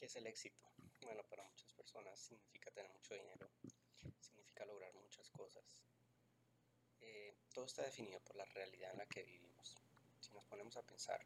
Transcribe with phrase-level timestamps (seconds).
[0.00, 0.62] ¿Qué es el éxito?
[1.02, 3.50] Bueno, para muchas personas significa tener mucho dinero,
[4.18, 5.76] significa lograr muchas cosas.
[7.02, 9.76] Eh, todo está definido por la realidad en la que vivimos.
[10.18, 11.20] Si nos ponemos a pensar,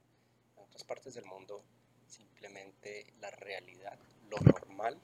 [0.57, 1.64] en otras partes del mundo,
[2.09, 3.96] simplemente la realidad,
[4.29, 5.00] lo normal,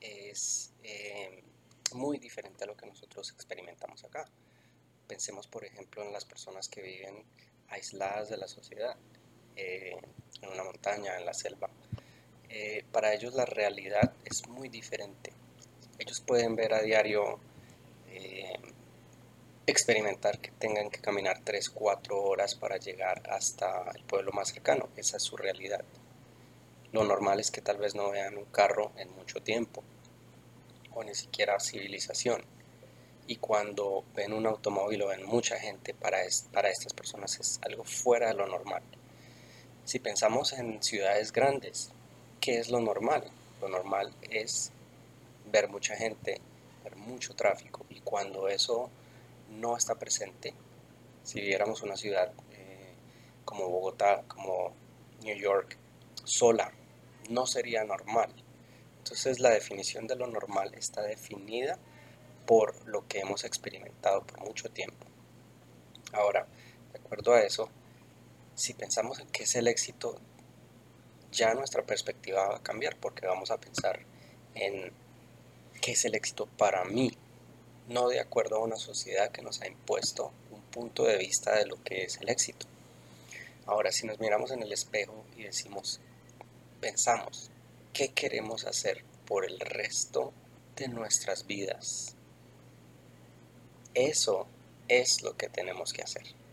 [0.00, 1.44] es eh,
[1.92, 4.28] muy diferente a lo que nosotros experimentamos acá.
[5.06, 7.24] Pensemos, por ejemplo, en las personas que viven
[7.68, 8.96] aisladas de la sociedad,
[9.54, 9.96] eh,
[10.42, 11.70] en una montaña, en la selva
[12.48, 15.32] eh, para ellos la realidad es muy diferente.
[15.98, 17.38] Ellos pueden ver a diario,
[18.10, 18.54] eh,
[19.66, 24.88] experimentar que tengan que caminar 3, 4 horas para llegar hasta el pueblo más cercano.
[24.96, 25.84] Esa es su realidad.
[26.92, 29.82] Lo normal es que tal vez no vean un carro en mucho tiempo
[30.94, 32.42] o ni siquiera civilización.
[33.26, 36.18] Y cuando ven un automóvil o ven mucha gente, para,
[36.52, 38.82] para estas personas es algo fuera de lo normal.
[39.84, 41.90] Si pensamos en ciudades grandes,
[42.46, 43.24] ¿qué es lo normal?
[43.60, 44.70] Lo normal es
[45.50, 46.40] ver mucha gente,
[46.84, 48.88] ver mucho tráfico y cuando eso
[49.50, 50.54] no está presente,
[51.24, 52.94] si viéramos una ciudad eh,
[53.44, 54.72] como Bogotá, como
[55.24, 55.76] New York,
[56.22, 56.70] sola,
[57.30, 58.32] no sería normal.
[58.98, 61.80] Entonces la definición de lo normal está definida
[62.46, 65.04] por lo que hemos experimentado por mucho tiempo.
[66.12, 66.46] Ahora,
[66.92, 67.68] de acuerdo a eso,
[68.54, 70.20] si pensamos en qué es el éxito
[71.36, 74.00] ya nuestra perspectiva va a cambiar porque vamos a pensar
[74.54, 74.90] en
[75.80, 77.12] qué es el éxito para mí,
[77.88, 81.66] no de acuerdo a una sociedad que nos ha impuesto un punto de vista de
[81.66, 82.66] lo que es el éxito.
[83.66, 86.00] Ahora, si nos miramos en el espejo y decimos,
[86.80, 87.50] pensamos,
[87.92, 90.32] ¿qué queremos hacer por el resto
[90.76, 92.14] de nuestras vidas?
[93.94, 94.46] Eso
[94.88, 96.45] es lo que tenemos que hacer.